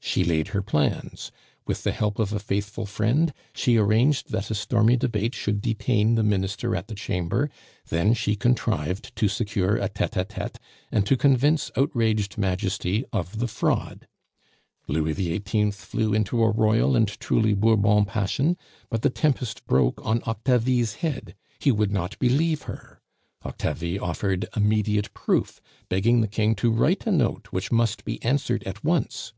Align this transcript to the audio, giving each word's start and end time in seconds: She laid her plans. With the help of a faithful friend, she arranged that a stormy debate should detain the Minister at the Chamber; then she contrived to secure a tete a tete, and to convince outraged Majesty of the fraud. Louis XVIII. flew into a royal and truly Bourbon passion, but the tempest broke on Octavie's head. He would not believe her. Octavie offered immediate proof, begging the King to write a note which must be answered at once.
She 0.00 0.22
laid 0.24 0.48
her 0.48 0.62
plans. 0.62 1.30
With 1.66 1.82
the 1.82 1.92
help 1.92 2.18
of 2.18 2.32
a 2.32 2.38
faithful 2.38 2.86
friend, 2.86 3.34
she 3.52 3.76
arranged 3.76 4.30
that 4.30 4.50
a 4.50 4.54
stormy 4.54 4.96
debate 4.96 5.34
should 5.34 5.60
detain 5.60 6.14
the 6.14 6.22
Minister 6.22 6.74
at 6.74 6.86
the 6.88 6.94
Chamber; 6.94 7.50
then 7.90 8.14
she 8.14 8.34
contrived 8.34 9.14
to 9.16 9.28
secure 9.28 9.76
a 9.76 9.90
tete 9.90 10.16
a 10.16 10.24
tete, 10.24 10.58
and 10.90 11.04
to 11.06 11.18
convince 11.18 11.70
outraged 11.76 12.38
Majesty 12.38 13.04
of 13.12 13.40
the 13.40 13.48
fraud. 13.48 14.06
Louis 14.88 15.12
XVIII. 15.12 15.72
flew 15.72 16.14
into 16.14 16.40
a 16.42 16.50
royal 16.52 16.96
and 16.96 17.08
truly 17.08 17.52
Bourbon 17.52 18.06
passion, 18.06 18.56
but 18.88 19.02
the 19.02 19.10
tempest 19.10 19.66
broke 19.66 20.02
on 20.06 20.20
Octavie's 20.22 20.94
head. 20.94 21.34
He 21.58 21.72
would 21.72 21.90
not 21.92 22.18
believe 22.18 22.62
her. 22.62 23.02
Octavie 23.44 23.98
offered 23.98 24.46
immediate 24.56 25.12
proof, 25.12 25.60
begging 25.90 26.20
the 26.22 26.28
King 26.28 26.54
to 26.54 26.70
write 26.70 27.06
a 27.06 27.10
note 27.12 27.48
which 27.50 27.70
must 27.72 28.04
be 28.06 28.22
answered 28.22 28.62
at 28.64 28.82
once. 28.82 29.34